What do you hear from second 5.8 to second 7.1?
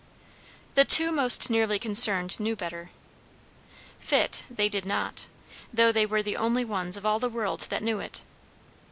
they were the only ones of